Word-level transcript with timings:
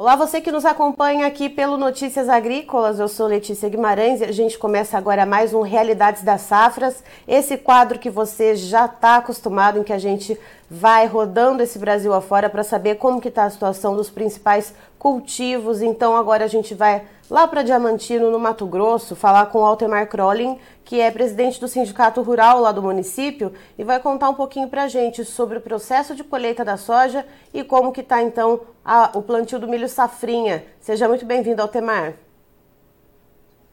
Olá, 0.00 0.16
você 0.16 0.40
que 0.40 0.50
nos 0.50 0.64
acompanha 0.64 1.26
aqui 1.26 1.46
pelo 1.46 1.76
Notícias 1.76 2.26
Agrícolas, 2.26 2.98
eu 2.98 3.06
sou 3.06 3.26
Letícia 3.26 3.68
Guimarães 3.68 4.22
e 4.22 4.24
a 4.24 4.32
gente 4.32 4.58
começa 4.58 4.96
agora 4.96 5.26
mais 5.26 5.52
um 5.52 5.60
Realidades 5.60 6.22
das 6.22 6.40
Safras, 6.40 7.04
esse 7.28 7.58
quadro 7.58 7.98
que 7.98 8.08
você 8.08 8.56
já 8.56 8.86
está 8.86 9.16
acostumado, 9.16 9.78
em 9.78 9.82
que 9.82 9.92
a 9.92 9.98
gente 9.98 10.40
vai 10.70 11.04
rodando 11.06 11.62
esse 11.62 11.78
Brasil 11.78 12.14
afora 12.14 12.48
para 12.48 12.64
saber 12.64 12.94
como 12.94 13.20
que 13.20 13.28
está 13.28 13.44
a 13.44 13.50
situação 13.50 13.94
dos 13.94 14.08
principais 14.08 14.72
cultivos. 14.98 15.82
Então 15.82 16.16
agora 16.16 16.46
a 16.46 16.48
gente 16.48 16.72
vai 16.72 17.04
lá 17.30 17.46
para 17.46 17.62
Diamantino, 17.62 18.30
no 18.30 18.38
Mato 18.38 18.66
Grosso, 18.66 19.14
falar 19.14 19.46
com 19.46 19.60
o 19.60 19.64
Altemar 19.64 20.08
Crolling, 20.08 20.58
que 20.84 21.00
é 21.00 21.10
presidente 21.10 21.60
do 21.60 21.68
Sindicato 21.68 22.20
Rural 22.20 22.60
lá 22.60 22.72
do 22.72 22.82
município, 22.82 23.54
e 23.78 23.84
vai 23.84 24.00
contar 24.00 24.28
um 24.28 24.34
pouquinho 24.34 24.68
para 24.68 24.82
a 24.82 24.88
gente 24.88 25.24
sobre 25.24 25.58
o 25.58 25.60
processo 25.60 26.14
de 26.14 26.24
colheita 26.24 26.64
da 26.64 26.76
soja 26.76 27.24
e 27.54 27.62
como 27.62 27.92
que 27.92 28.00
está 28.00 28.20
então 28.20 28.62
a, 28.84 29.16
o 29.16 29.22
plantio 29.22 29.60
do 29.60 29.68
milho 29.68 29.88
safrinha. 29.88 30.64
Seja 30.80 31.08
muito 31.08 31.24
bem-vindo, 31.24 31.62
Altemar. 31.62 32.14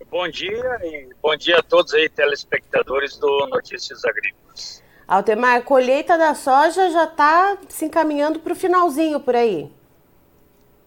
Bom 0.09 0.30
dia 0.30 0.77
e 0.83 1.09
bom 1.21 1.35
dia 1.35 1.58
a 1.58 1.63
todos 1.63 1.94
aí 1.94 2.08
telespectadores 2.08 3.17
do 3.17 3.47
Notícias 3.47 4.05
Agrícolas. 4.05 4.83
Altemar, 5.05 5.63
colheita 5.63 6.17
da 6.17 6.33
soja 6.35 6.89
já 6.91 7.05
está 7.05 7.58
se 7.67 7.85
encaminhando 7.85 8.39
para 8.39 8.53
o 8.53 8.55
finalzinho 8.55 9.19
por 9.19 9.35
aí. 9.35 9.71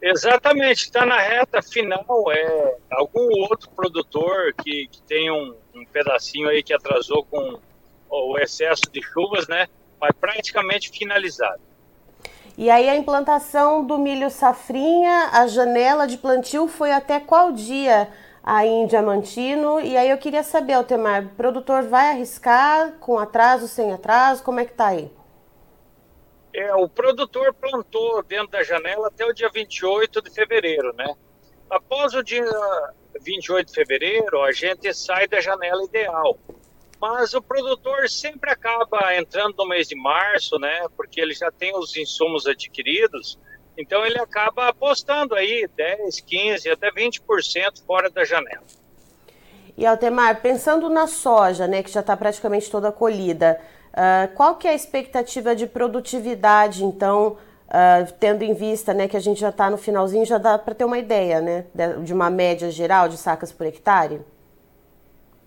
Exatamente, 0.02 0.84
está 0.84 1.04
na 1.04 1.18
reta 1.18 1.62
final. 1.62 2.04
É 2.32 2.76
algum 2.90 3.28
outro 3.42 3.70
produtor 3.70 4.54
que, 4.62 4.88
que 4.88 5.02
tem 5.02 5.30
um, 5.30 5.54
um, 5.74 5.84
pedacinho 5.84 6.48
aí 6.48 6.62
que 6.62 6.72
atrasou 6.72 7.24
com 7.24 7.58
o 8.08 8.38
excesso 8.38 8.82
de 8.90 9.02
chuvas, 9.02 9.46
né? 9.46 9.68
Mas 10.00 10.12
praticamente 10.18 10.90
finalizado. 10.90 11.60
E 12.56 12.68
aí 12.70 12.88
a 12.88 12.96
implantação 12.96 13.84
do 13.84 13.98
milho 13.98 14.30
safrinha, 14.30 15.30
a 15.32 15.46
janela 15.46 16.06
de 16.06 16.18
plantio 16.18 16.66
foi 16.66 16.92
até 16.92 17.20
qual 17.20 17.52
dia 17.52 18.08
aí 18.42 18.68
em 18.68 18.86
Diamantino. 18.86 19.80
E 19.80 19.96
aí 19.96 20.10
eu 20.10 20.18
queria 20.18 20.42
saber, 20.42 20.74
Altemar, 20.74 21.24
o 21.24 21.28
produtor 21.36 21.84
vai 21.84 22.08
arriscar 22.10 22.92
com 23.00 23.18
atraso, 23.18 23.68
sem 23.68 23.92
atraso? 23.92 24.42
Como 24.42 24.60
é 24.60 24.64
que 24.64 24.72
tá 24.72 24.88
aí? 24.88 25.10
É, 26.52 26.74
o 26.74 26.88
produtor 26.88 27.54
plantou 27.54 28.22
dentro 28.22 28.48
da 28.48 28.62
janela 28.62 29.08
até 29.08 29.24
o 29.24 29.32
dia 29.32 29.48
28 29.52 30.22
de 30.22 30.30
fevereiro, 30.30 30.92
né? 30.94 31.14
Após 31.68 32.14
o 32.14 32.22
dia 32.22 32.44
28 33.20 33.68
de 33.68 33.74
fevereiro, 33.74 34.42
a 34.42 34.52
gente 34.52 34.92
sai 34.92 35.28
da 35.28 35.40
janela 35.40 35.84
ideal. 35.84 36.38
Mas 37.00 37.32
o 37.32 37.40
produtor 37.40 38.08
sempre 38.08 38.50
acaba 38.50 39.14
entrando 39.16 39.54
no 39.56 39.68
mês 39.68 39.88
de 39.88 39.96
março, 39.96 40.58
né? 40.58 40.86
Porque 40.96 41.20
ele 41.20 41.32
já 41.32 41.50
tem 41.50 41.74
os 41.76 41.96
insumos 41.96 42.46
adquiridos 42.46 43.38
então 43.80 44.04
ele 44.04 44.18
acaba 44.18 44.68
apostando 44.68 45.34
aí 45.34 45.66
10, 45.74 46.20
15, 46.20 46.68
até 46.68 46.90
20% 46.90 47.82
fora 47.86 48.10
da 48.10 48.24
janela. 48.24 48.62
E 49.80 49.86
Altemar, 49.86 50.42
pensando 50.42 50.90
na 50.90 51.06
soja, 51.06 51.66
né, 51.66 51.82
que 51.82 51.90
já 51.90 52.00
está 52.00 52.14
praticamente 52.14 52.70
toda 52.70 52.92
colhida, 52.92 53.58
uh, 53.94 54.30
qual 54.34 54.56
que 54.56 54.68
é 54.68 54.72
a 54.72 54.74
expectativa 54.74 55.56
de 55.56 55.66
produtividade, 55.66 56.84
então, 56.84 57.38
uh, 57.66 58.12
tendo 58.20 58.42
em 58.42 58.52
vista 58.52 58.92
né, 58.92 59.08
que 59.08 59.16
a 59.16 59.20
gente 59.20 59.40
já 59.40 59.48
está 59.48 59.70
no 59.70 59.78
finalzinho, 59.78 60.26
já 60.26 60.36
dá 60.36 60.58
para 60.58 60.74
ter 60.74 60.84
uma 60.84 60.98
ideia 60.98 61.40
né, 61.40 61.64
de 62.04 62.12
uma 62.12 62.28
média 62.28 62.70
geral 62.70 63.08
de 63.08 63.16
sacas 63.16 63.52
por 63.52 63.66
hectare? 63.66 64.20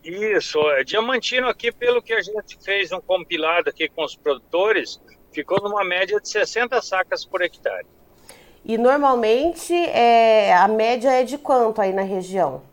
Isso, 0.03 0.59
é, 0.71 0.83
Diamantino 0.83 1.47
aqui, 1.47 1.71
pelo 1.71 2.01
que 2.01 2.13
a 2.13 2.21
gente 2.23 2.57
fez 2.59 2.91
um 2.91 2.99
compilado 2.99 3.69
aqui 3.69 3.87
com 3.87 4.03
os 4.03 4.15
produtores, 4.15 4.99
ficou 5.31 5.61
numa 5.61 5.83
média 5.83 6.19
de 6.19 6.27
60 6.27 6.81
sacas 6.81 7.23
por 7.23 7.43
hectare. 7.43 7.85
E 8.65 8.79
normalmente 8.79 9.75
é, 9.75 10.55
a 10.55 10.67
média 10.67 11.11
é 11.11 11.23
de 11.23 11.37
quanto 11.37 11.79
aí 11.79 11.93
na 11.93 12.01
região? 12.01 12.72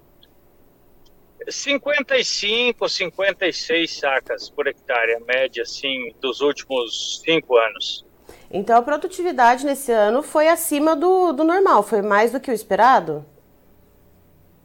55, 1.49 2.89
56 2.89 3.99
sacas 3.99 4.51
por 4.51 4.67
hectare, 4.67 5.15
a 5.15 5.21
média 5.21 5.63
assim 5.63 6.15
dos 6.21 6.41
últimos 6.41 7.23
cinco 7.25 7.57
anos. 7.57 8.05
Então 8.51 8.77
a 8.77 8.83
produtividade 8.83 9.65
nesse 9.65 9.93
ano 9.93 10.23
foi 10.23 10.49
acima 10.49 10.97
do, 10.97 11.33
do 11.33 11.45
normal, 11.45 11.83
foi 11.83 12.03
mais 12.03 12.33
do 12.33 12.41
que 12.41 12.51
o 12.51 12.55
esperado? 12.55 13.25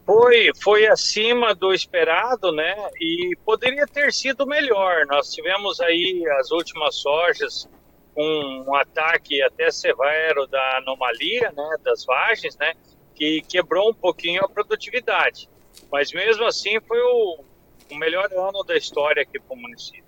Foi, 0.04 0.50
foi 0.62 0.86
acima 0.86 1.54
do 1.54 1.72
esperado, 1.72 2.52
né? 2.52 2.74
E 3.00 3.36
poderia 3.44 3.86
ter 3.86 4.12
sido 4.12 4.46
melhor. 4.46 5.04
Nós 5.06 5.32
tivemos 5.32 5.80
aí 5.80 6.22
as 6.38 6.52
últimas 6.52 6.94
sojas 6.96 7.68
um 8.16 8.74
ataque 8.74 9.42
até 9.42 9.70
severo 9.70 10.46
da 10.46 10.78
anomalia, 10.78 11.52
né, 11.54 11.76
das 11.84 12.04
vagens, 12.04 12.56
né, 12.56 12.72
que 13.14 13.42
quebrou 13.42 13.90
um 13.90 13.94
pouquinho 13.94 14.42
a 14.42 14.48
produtividade. 14.48 15.48
Mas 15.90 16.12
mesmo 16.12 16.44
assim 16.44 16.80
foi 16.80 17.00
o, 17.00 17.44
o 17.90 17.96
melhor 17.96 18.28
ano 18.32 18.62
da 18.64 18.76
história 18.76 19.22
aqui 19.22 19.38
para 19.38 19.54
o 19.54 19.58
município. 19.58 20.04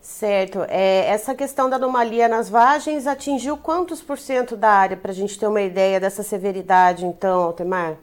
Certo. 0.00 0.64
É, 0.68 1.06
essa 1.06 1.32
questão 1.32 1.70
da 1.70 1.76
anomalia 1.76 2.28
nas 2.28 2.50
vagens 2.50 3.06
atingiu 3.06 3.56
quantos 3.56 4.02
por 4.02 4.18
cento 4.18 4.56
da 4.56 4.68
área, 4.68 4.96
para 4.96 5.12
a 5.12 5.14
gente 5.14 5.38
ter 5.38 5.46
uma 5.46 5.62
ideia 5.62 6.00
dessa 6.00 6.24
severidade, 6.24 7.04
então, 7.04 7.42
Altemar? 7.42 7.96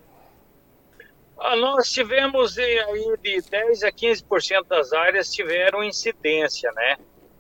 Ah, 1.38 1.58
nós 1.58 1.92
tivemos 1.92 2.58
aí 2.58 3.18
de 3.22 3.42
10 3.42 3.84
a 3.84 3.92
15% 3.92 4.66
das 4.68 4.94
áreas 4.94 5.32
tiveram 5.32 5.84
incidência, 5.84 6.72
né? 6.72 6.98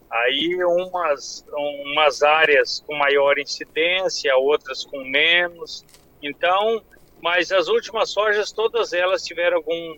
Aí 0.09 0.57
umas, 0.63 1.45
umas 1.53 2.23
áreas 2.23 2.83
com 2.85 2.95
maior 2.95 3.37
incidência, 3.37 4.35
outras 4.35 4.83
com 4.83 5.03
menos. 5.03 5.85
Então, 6.21 6.81
mas 7.21 7.51
as 7.51 7.67
últimas 7.67 8.09
sojas, 8.09 8.51
todas 8.51 8.93
elas 8.93 9.23
tiveram 9.23 9.57
algum 9.57 9.97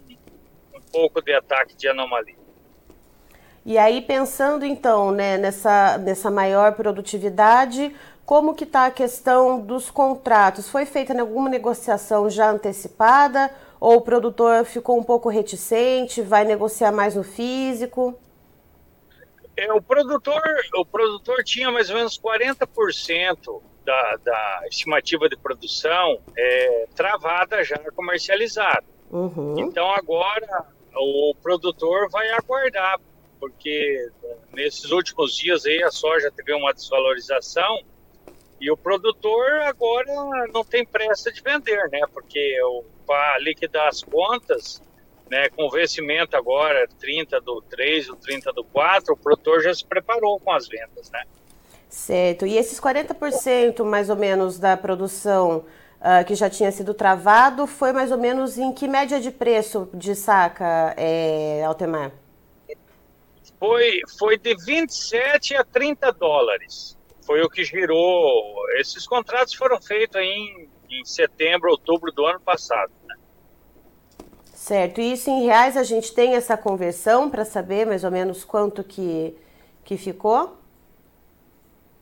um 0.73 0.81
pouco 0.91 1.21
de 1.21 1.33
ataque 1.33 1.75
de 1.75 1.87
anomalia. 1.87 2.35
E 3.63 3.77
aí, 3.77 4.01
pensando 4.01 4.65
então 4.65 5.11
né, 5.11 5.37
nessa, 5.37 5.97
nessa 5.99 6.31
maior 6.31 6.73
produtividade, 6.73 7.95
como 8.25 8.55
que 8.55 8.63
está 8.63 8.87
a 8.87 8.91
questão 8.91 9.59
dos 9.59 9.89
contratos? 9.89 10.69
Foi 10.69 10.85
feita 10.85 11.19
alguma 11.19 11.49
negociação 11.49 12.29
já 12.29 12.49
antecipada 12.49 13.51
ou 13.79 13.97
o 13.97 14.01
produtor 14.01 14.65
ficou 14.65 14.97
um 14.97 15.03
pouco 15.03 15.29
reticente, 15.29 16.21
vai 16.21 16.43
negociar 16.43 16.91
mais 16.91 17.15
no 17.15 17.23
físico? 17.23 18.17
É, 19.57 19.71
o 19.73 19.81
produtor, 19.81 20.41
o 20.75 20.85
produtor 20.85 21.43
tinha 21.43 21.71
mais 21.71 21.89
ou 21.89 21.95
menos 21.95 22.19
40% 22.19 23.61
da, 23.83 24.17
da 24.23 24.63
estimativa 24.67 25.27
de 25.27 25.37
produção 25.37 26.19
é, 26.37 26.87
travada 26.95 27.63
já 27.63 27.77
comercializada. 27.95 28.83
Uhum. 29.09 29.55
Então 29.59 29.89
agora 29.91 30.65
o 30.95 31.35
produtor 31.41 32.09
vai 32.09 32.29
aguardar, 32.31 32.99
porque 33.39 34.09
nesses 34.53 34.91
últimos 34.91 35.35
dias 35.35 35.65
aí 35.65 35.83
a 35.83 35.91
soja 35.91 36.31
teve 36.31 36.53
uma 36.53 36.73
desvalorização 36.73 37.81
e 38.59 38.69
o 38.69 38.77
produtor 38.77 39.49
agora 39.63 40.13
não 40.53 40.63
tem 40.63 40.85
pressa 40.85 41.31
de 41.31 41.41
vender, 41.41 41.89
né? 41.89 42.01
Porque 42.13 42.57
para 43.05 43.39
liquidar 43.39 43.87
as 43.87 44.03
contas 44.03 44.81
né, 45.31 45.49
com 45.49 45.69
vencimento 45.69 46.35
agora, 46.35 46.87
30 46.99 47.39
do 47.39 47.61
3, 47.61 48.09
o 48.09 48.15
30 48.17 48.51
do 48.51 48.65
4, 48.65 49.13
o 49.13 49.17
produtor 49.17 49.61
já 49.61 49.73
se 49.73 49.85
preparou 49.85 50.39
com 50.39 50.51
as 50.51 50.67
vendas, 50.67 51.09
né? 51.09 51.23
Certo. 51.91 52.45
E 52.45 52.57
esses 52.57 52.79
40% 52.79 53.83
mais 53.83 54.09
ou 54.09 54.15
menos 54.15 54.57
da 54.57 54.77
produção 54.77 55.65
uh, 55.99 56.25
que 56.25 56.33
já 56.35 56.49
tinha 56.49 56.71
sido 56.71 56.93
travado, 56.93 57.67
foi 57.67 57.91
mais 57.91 58.13
ou 58.13 58.17
menos 58.17 58.57
em 58.57 58.71
que 58.71 58.87
média 58.87 59.19
de 59.19 59.29
preço 59.29 59.89
de 59.93 60.15
saca, 60.15 60.95
é, 60.95 61.61
Altemar? 61.65 62.13
Foi, 63.59 63.99
foi 64.17 64.37
de 64.37 64.55
27 64.55 65.53
a 65.55 65.65
30 65.65 66.13
dólares. 66.13 66.97
Foi 67.23 67.41
o 67.41 67.49
que 67.49 67.65
girou. 67.65 68.55
Esses 68.79 69.05
contratos 69.05 69.53
foram 69.53 69.79
feitos 69.81 70.19
em, 70.21 70.69
em 70.89 71.03
setembro, 71.03 71.69
outubro 71.69 72.09
do 72.13 72.25
ano 72.25 72.39
passado. 72.39 72.91
Certo, 74.53 75.01
e 75.01 75.11
isso 75.11 75.29
em 75.29 75.43
reais 75.43 75.75
a 75.75 75.83
gente 75.83 76.13
tem 76.13 76.35
essa 76.35 76.55
conversão 76.55 77.29
para 77.29 77.43
saber 77.43 77.85
mais 77.85 78.05
ou 78.05 78.11
menos 78.11 78.45
quanto 78.45 78.81
que, 78.81 79.35
que 79.83 79.97
ficou? 79.97 80.60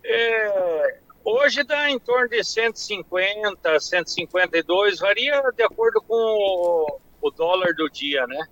É, 0.04 0.98
hoje 1.24 1.64
dá 1.64 1.90
em 1.90 2.00
torno 2.00 2.30
de 2.30 2.44
150, 2.44 3.80
152, 3.80 5.00
varia 5.00 5.42
de 5.56 5.64
acordo 5.64 6.02
com 6.02 6.16
o, 6.16 7.00
o 7.22 7.32
dólar 7.32 7.74
do 7.74 7.90
dia, 7.90 8.26
né? 8.28 8.48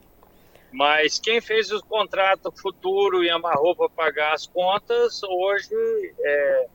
Mas 0.71 1.17
quem 1.17 1.39
fez 1.39 1.71
o 1.71 1.81
contrato 1.83 2.51
futuro 2.51 3.23
e 3.23 3.29
amarrou 3.29 3.75
para 3.75 3.89
pagar 3.89 4.33
as 4.33 4.45
contas, 4.45 5.21
hoje 5.23 5.73
é, 6.19 6.67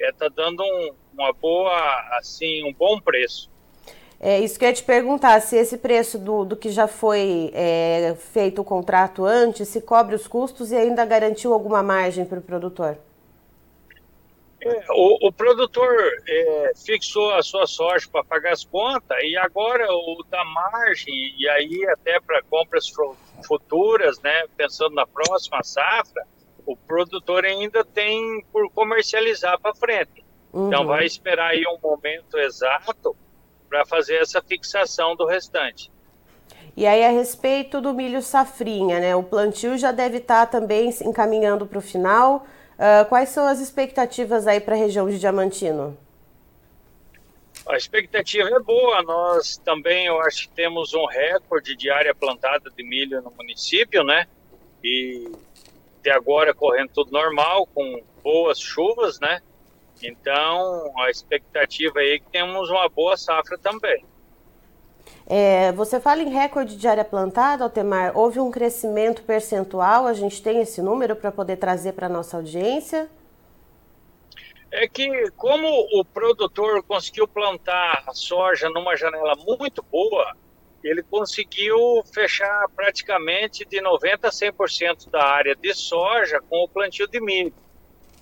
é 0.00 0.12
tá 0.12 0.28
dando 0.28 0.62
um, 0.62 0.94
uma 1.12 1.32
boa, 1.32 1.72
assim, 2.18 2.64
um 2.64 2.72
bom 2.72 3.00
preço. 3.00 3.50
É 4.24 4.38
isso 4.38 4.56
que 4.56 4.64
eu 4.64 4.68
ia 4.68 4.74
te 4.74 4.84
perguntar, 4.84 5.40
se 5.40 5.56
esse 5.56 5.76
preço 5.76 6.16
do, 6.16 6.44
do 6.44 6.56
que 6.56 6.70
já 6.70 6.86
foi 6.86 7.50
é, 7.52 8.14
feito 8.32 8.62
o 8.62 8.64
contrato 8.64 9.24
antes, 9.24 9.66
se 9.66 9.80
cobre 9.80 10.14
os 10.14 10.28
custos 10.28 10.70
e 10.70 10.76
ainda 10.76 11.04
garantiu 11.04 11.52
alguma 11.52 11.82
margem 11.82 12.24
para 12.24 12.38
o 12.38 12.42
produtor? 12.42 12.96
É, 14.64 14.84
o, 14.90 15.28
o, 15.28 15.32
produtor 15.32 15.92
é, 16.28 16.72
fixou 16.76 17.34
a 17.34 17.42
sua 17.42 17.66
soja 17.66 18.06
para 18.10 18.22
pagar 18.22 18.52
as 18.52 18.64
contas 18.64 19.18
e 19.22 19.36
agora 19.36 19.86
o 19.90 20.24
da 20.30 20.44
margem, 20.44 21.12
e 21.36 21.48
aí 21.48 21.84
até 21.88 22.20
para 22.20 22.42
compras 22.44 22.86
futuras, 23.44 24.20
né, 24.20 24.44
pensando 24.56 24.94
na 24.94 25.06
próxima 25.06 25.62
safra, 25.64 26.24
o 26.64 26.76
produtor 26.76 27.44
ainda 27.44 27.84
tem 27.84 28.44
por 28.52 28.70
comercializar 28.70 29.60
para 29.60 29.74
frente. 29.74 30.24
Então, 30.50 30.60
uhum. 30.60 30.68
Então 30.68 30.86
vai 30.86 31.04
esperar 31.04 31.50
aí 31.50 31.64
um 31.66 31.78
momento 31.82 32.38
exato 32.38 33.16
para 33.68 33.84
fazer 33.84 34.16
essa 34.16 34.40
fixação 34.40 35.16
do 35.16 35.26
restante. 35.26 35.90
E 36.76 36.86
aí, 36.86 37.04
a 37.04 37.10
respeito 37.10 37.80
do 37.80 37.92
milho 37.92 38.22
safrinha, 38.22 38.98
né? 39.00 39.14
O 39.16 39.22
plantio 39.22 39.76
já 39.76 39.92
deve 39.92 40.18
estar 40.18 40.46
tá 40.46 40.58
também 40.60 40.88
encaminhando 41.04 41.66
para 41.66 41.78
o 41.78 41.82
final. 41.82 42.46
Uh, 42.74 43.08
quais 43.08 43.28
são 43.28 43.46
as 43.46 43.60
expectativas 43.60 44.46
aí 44.46 44.60
para 44.60 44.74
a 44.74 44.78
região 44.78 45.08
de 45.08 45.18
Diamantino? 45.18 45.96
A 47.68 47.76
expectativa 47.76 48.48
é 48.48 48.58
boa. 48.58 49.02
Nós 49.02 49.56
também, 49.58 50.06
eu 50.06 50.20
acho 50.20 50.48
que 50.48 50.54
temos 50.54 50.94
um 50.94 51.06
recorde 51.06 51.76
de 51.76 51.90
área 51.90 52.14
plantada 52.14 52.70
de 52.70 52.82
milho 52.82 53.22
no 53.22 53.30
município, 53.30 54.02
né? 54.02 54.26
E 54.82 55.30
até 56.00 56.10
agora 56.10 56.52
correndo 56.52 56.90
tudo 56.92 57.12
normal, 57.12 57.66
com 57.72 58.02
boas 58.22 58.58
chuvas, 58.58 59.20
né? 59.20 59.40
Então, 60.02 60.92
a 60.98 61.10
expectativa 61.10 62.00
aí 62.00 62.14
é 62.14 62.18
que 62.18 62.28
temos 62.30 62.68
uma 62.68 62.88
boa 62.88 63.16
safra 63.16 63.56
também. 63.56 64.04
É, 65.26 65.72
você 65.72 66.00
fala 66.00 66.22
em 66.22 66.30
recorde 66.30 66.76
de 66.76 66.86
área 66.88 67.04
plantada, 67.04 67.64
Altemar. 67.64 68.16
Houve 68.16 68.40
um 68.40 68.50
crescimento 68.50 69.22
percentual? 69.22 70.06
A 70.06 70.12
gente 70.12 70.42
tem 70.42 70.60
esse 70.60 70.82
número 70.82 71.14
para 71.16 71.30
poder 71.30 71.56
trazer 71.56 71.92
para 71.92 72.06
a 72.06 72.10
nossa 72.10 72.36
audiência? 72.36 73.08
É 74.70 74.88
que, 74.88 75.30
como 75.36 75.68
o 75.68 76.04
produtor 76.04 76.82
conseguiu 76.82 77.28
plantar 77.28 78.04
a 78.06 78.14
soja 78.14 78.68
numa 78.70 78.96
janela 78.96 79.34
muito 79.36 79.82
boa, 79.82 80.34
ele 80.82 81.02
conseguiu 81.02 82.02
fechar 82.12 82.66
praticamente 82.74 83.64
de 83.64 83.80
90% 83.80 84.24
a 84.24 84.30
100% 84.30 85.10
da 85.10 85.24
área 85.24 85.54
de 85.54 85.72
soja 85.74 86.40
com 86.48 86.64
o 86.64 86.68
plantio 86.68 87.06
de 87.06 87.20
milho. 87.20 87.54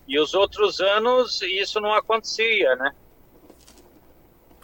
E 0.06 0.18
os 0.18 0.34
outros 0.34 0.80
anos 0.80 1.40
isso 1.40 1.80
não 1.80 1.94
acontecia, 1.94 2.74
né? 2.76 2.92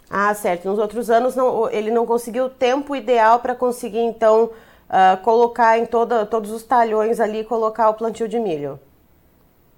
Ah, 0.09 0.33
certo. 0.33 0.67
Nos 0.67 0.79
outros 0.79 1.09
anos 1.09 1.35
não, 1.35 1.69
ele 1.69 1.91
não 1.91 2.05
conseguiu 2.05 2.45
o 2.45 2.49
tempo 2.49 2.95
ideal 2.95 3.39
para 3.39 3.53
conseguir, 3.53 3.99
então, 3.99 4.45
uh, 4.45 5.21
colocar 5.21 5.77
em 5.77 5.85
toda, 5.85 6.25
todos 6.25 6.51
os 6.51 6.63
talhões 6.63 7.19
ali, 7.19 7.43
colocar 7.43 7.89
o 7.89 7.93
plantio 7.93 8.27
de 8.27 8.39
milho. 8.39 8.79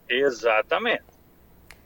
Exatamente. 0.07 1.03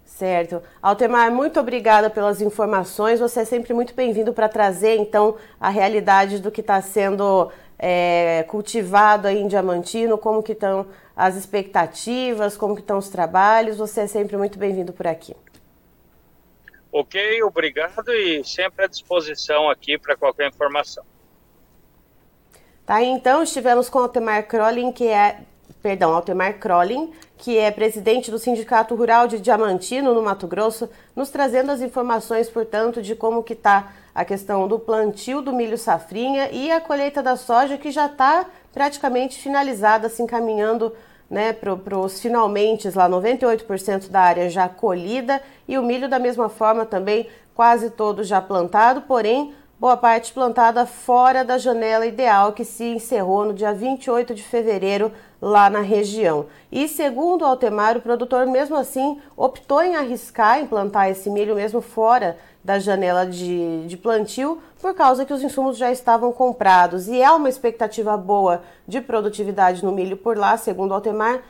Certo. 0.06 0.62
Altemar, 0.82 1.32
muito 1.32 1.60
obrigada 1.60 2.10
pelas 2.10 2.40
informações. 2.40 3.20
Você 3.20 3.42
é 3.42 3.46
sempre 3.46 3.74
muito 3.74 3.96
bem-vindo 3.96 4.34
para 4.34 4.48
trazer, 4.48 4.98
então, 4.98 5.36
a 5.60 5.70
realidade 5.70 6.40
do 6.40 6.52
que 6.52 6.62
está 6.62 6.82
sendo 6.82 7.50
é, 7.80 8.46
cultivado 8.48 9.28
aí 9.28 9.42
em 9.42 9.48
Diamantino, 9.48 10.18
como 10.18 10.44
que 10.44 10.52
estão 10.52 10.86
as 11.16 11.36
expectativas, 11.36 12.56
como 12.56 12.76
que 12.76 12.82
estão 12.82 12.98
os 12.98 13.10
trabalhos. 13.10 13.78
Você 13.78 14.02
é 14.02 14.08
sempre 14.08 14.38
muito 14.38 14.60
bem-vindo 14.60 14.94
por 14.94 15.08
aqui. 15.08 15.36
Ok, 16.96 17.42
obrigado 17.42 18.14
e 18.14 18.44
sempre 18.44 18.86
à 18.86 18.88
disposição 18.88 19.68
aqui 19.68 19.98
para 19.98 20.16
qualquer 20.16 20.50
informação. 20.50 21.04
Tá, 22.86 23.02
então 23.02 23.42
estivemos 23.42 23.90
com 23.90 23.98
o 23.98 24.04
Altemar 24.04 24.48
Crolin, 24.48 24.92
que 24.92 25.08
é, 25.08 25.40
perdão, 25.82 26.14
Altemar 26.14 26.60
Crolin, 26.60 27.12
que 27.36 27.58
é 27.58 27.72
presidente 27.72 28.30
do 28.30 28.38
Sindicato 28.38 28.94
Rural 28.94 29.26
de 29.26 29.40
Diamantino, 29.40 30.14
no 30.14 30.22
Mato 30.22 30.46
Grosso, 30.46 30.88
nos 31.16 31.32
trazendo 31.32 31.72
as 31.72 31.82
informações, 31.82 32.48
portanto, 32.48 33.02
de 33.02 33.16
como 33.16 33.42
que 33.42 33.54
está 33.54 33.92
a 34.14 34.24
questão 34.24 34.68
do 34.68 34.78
plantio 34.78 35.42
do 35.42 35.52
milho 35.52 35.80
safrinha 35.80 36.52
e 36.52 36.72
a 36.72 36.80
colheita 36.80 37.24
da 37.24 37.36
soja, 37.36 37.76
que 37.76 37.90
já 37.90 38.06
está 38.06 38.46
praticamente 38.72 39.40
finalizada, 39.40 40.10
se 40.10 40.22
encaminhando 40.22 40.94
né, 41.30 41.54
para 41.54 41.98
os 41.98 42.20
finalmente 42.20 42.90
lá 42.96 43.10
98% 43.10 44.10
da 44.10 44.22
área 44.22 44.50
já 44.50 44.70
colhida 44.70 45.42
e 45.68 45.78
o 45.78 45.84
milho 45.84 46.10
da 46.10 46.20
mesma 46.20 46.50
forma 46.50 46.86
também 46.86 47.28
quase 47.56 47.90
todo 47.90 48.24
já 48.24 48.42
plantado, 48.42 49.02
porém 49.02 49.54
boa 49.80 49.98
parte 49.98 50.32
plantada 50.32 50.86
fora 50.86 51.44
da 51.44 51.58
janela 51.58 52.06
ideal 52.06 52.54
que 52.54 52.64
se 52.64 52.86
encerrou 52.86 53.46
no 53.46 53.54
dia 53.54 53.74
28 53.74 54.34
de 54.34 54.42
fevereiro 54.42 55.12
lá 55.42 55.70
na 55.70 55.82
região. 55.82 56.46
E 56.72 56.88
segundo 56.88 57.44
Altemar, 57.44 57.98
o 57.98 58.02
produtor 58.02 58.46
mesmo 58.48 58.78
assim 58.78 59.20
optou 59.36 59.84
em 59.84 59.96
arriscar 59.96 60.60
em 60.60 60.66
plantar 60.66 61.10
esse 61.10 61.30
milho 61.30 61.56
mesmo 61.56 61.82
fora 61.82 62.38
da 62.64 62.80
janela 62.80 63.26
de, 63.26 63.86
de 63.88 63.98
plantio, 63.98 64.62
por 64.82 64.94
causa 64.94 65.26
que 65.26 65.34
os 65.34 65.44
insumos 65.44 65.78
já 65.78 65.92
estavam 65.92 66.32
comprados. 66.32 67.08
E 67.08 67.22
há 67.24 67.36
uma 67.36 67.50
expectativa 67.50 68.16
boa 68.16 68.64
de 68.88 69.02
produtividade 69.02 69.84
no 69.84 69.92
milho 69.92 70.18
por 70.18 70.38
lá, 70.38 70.56
segundo 70.58 70.92
o 70.92 70.94
Altemar, 70.94 71.42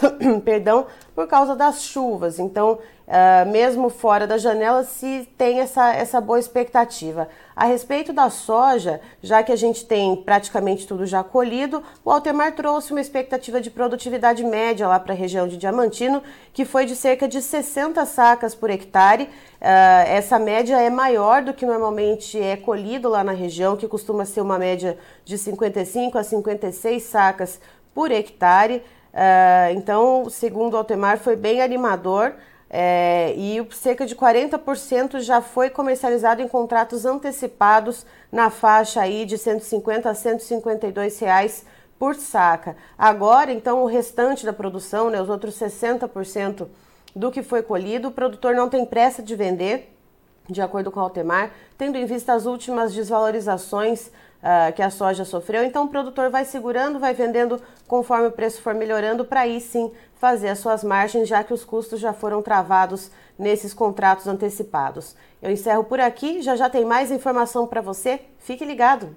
perdão, 0.44 0.86
por 1.14 1.26
causa 1.26 1.56
das 1.56 1.82
chuvas. 1.82 2.38
Então, 2.38 2.78
uh, 3.06 3.50
mesmo 3.50 3.88
fora 3.88 4.26
da 4.26 4.38
janela, 4.38 4.84
se 4.84 5.28
tem 5.36 5.60
essa, 5.60 5.92
essa 5.92 6.20
boa 6.20 6.38
expectativa. 6.38 7.28
A 7.56 7.64
respeito 7.64 8.12
da 8.12 8.30
soja, 8.30 9.00
já 9.20 9.42
que 9.42 9.50
a 9.50 9.56
gente 9.56 9.84
tem 9.84 10.14
praticamente 10.16 10.86
tudo 10.86 11.04
já 11.06 11.24
colhido, 11.24 11.82
o 12.04 12.10
Altemar 12.10 12.54
trouxe 12.54 12.92
uma 12.92 13.00
expectativa 13.00 13.60
de 13.60 13.70
produtividade 13.70 14.44
média 14.44 14.86
lá 14.86 15.00
para 15.00 15.12
a 15.12 15.16
região 15.16 15.48
de 15.48 15.56
Diamantino, 15.56 16.22
que 16.52 16.64
foi 16.64 16.86
de 16.86 16.94
cerca 16.94 17.26
de 17.26 17.42
60 17.42 18.04
sacas 18.06 18.54
por 18.54 18.70
hectare. 18.70 19.24
Uh, 19.24 20.06
essa 20.06 20.38
média 20.38 20.80
é 20.80 20.88
maior 20.88 21.42
do 21.42 21.52
que 21.52 21.66
normalmente 21.66 22.40
é 22.40 22.56
colhido 22.56 23.08
lá 23.08 23.24
na 23.24 23.32
região, 23.32 23.76
que 23.76 23.88
costuma 23.88 24.24
ser 24.24 24.40
uma 24.40 24.58
média 24.58 24.96
de 25.24 25.36
55 25.36 26.16
a 26.16 26.22
56 26.22 27.02
sacas 27.02 27.60
por 27.92 28.12
hectare. 28.12 28.84
Uh, 29.12 29.74
então, 29.74 30.28
segundo 30.30 30.76
Altemar, 30.76 31.18
foi 31.18 31.36
bem 31.36 31.62
animador 31.62 32.34
é, 32.70 33.32
e 33.34 33.66
cerca 33.72 34.06
de 34.06 34.14
40% 34.14 35.20
já 35.20 35.40
foi 35.40 35.70
comercializado 35.70 36.42
em 36.42 36.48
contratos 36.48 37.06
antecipados 37.06 38.04
na 38.30 38.50
faixa 38.50 39.00
aí 39.00 39.24
de 39.24 39.38
150 39.38 40.10
a 40.10 40.14
152 40.14 41.18
reais 41.18 41.64
por 41.98 42.14
saca. 42.14 42.76
Agora, 42.96 43.50
então, 43.50 43.82
o 43.82 43.86
restante 43.86 44.44
da 44.44 44.52
produção, 44.52 45.08
né, 45.08 45.20
os 45.20 45.28
outros 45.28 45.58
60% 45.58 46.68
do 47.16 47.30
que 47.30 47.42
foi 47.42 47.62
colhido, 47.62 48.08
o 48.08 48.12
produtor 48.12 48.54
não 48.54 48.68
tem 48.68 48.84
pressa 48.84 49.22
de 49.22 49.34
vender, 49.34 49.94
de 50.48 50.60
acordo 50.60 50.90
com 50.90 51.00
Altemar, 51.00 51.50
tendo 51.76 51.96
em 51.96 52.06
vista 52.06 52.32
as 52.34 52.46
últimas 52.46 52.94
desvalorizações 52.94 54.10
uh, 54.42 54.72
que 54.72 54.82
a 54.82 54.90
soja 54.90 55.24
sofreu. 55.24 55.64
Então 55.64 55.84
o 55.84 55.88
produtor 55.88 56.30
vai 56.30 56.44
segurando, 56.44 56.98
vai 56.98 57.14
vendendo 57.14 57.60
conforme 57.86 58.28
o 58.28 58.32
preço 58.32 58.62
for 58.62 58.74
melhorando, 58.74 59.24
para 59.24 59.40
aí 59.40 59.60
sim 59.60 59.92
fazer 60.16 60.48
as 60.48 60.58
suas 60.58 60.82
margens, 60.82 61.28
já 61.28 61.44
que 61.44 61.54
os 61.54 61.64
custos 61.64 62.00
já 62.00 62.12
foram 62.12 62.42
travados 62.42 63.10
nesses 63.38 63.72
contratos 63.72 64.26
antecipados. 64.26 65.14
Eu 65.40 65.50
encerro 65.50 65.84
por 65.84 66.00
aqui, 66.00 66.42
já 66.42 66.56
já 66.56 66.68
tem 66.68 66.84
mais 66.84 67.10
informação 67.10 67.66
para 67.66 67.80
você. 67.80 68.20
Fique 68.38 68.64
ligado! 68.64 69.14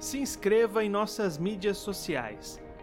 Se 0.00 0.18
inscreva 0.18 0.84
em 0.84 0.90
nossas 0.90 1.38
mídias 1.38 1.78
sociais. 1.78 2.60